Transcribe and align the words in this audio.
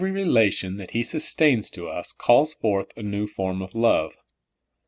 * 0.01 0.01
Every 0.01 0.09
relation 0.09 0.77
that 0.77 0.89
He 0.89 1.03
sustains 1.03 1.69
to 1.69 1.87
us 1.87 2.11
calls 2.11 2.55
forth 2.55 2.91
a 2.97 3.03
new 3.03 3.27
form 3.27 3.61
of 3.61 3.75
love. 3.75 4.17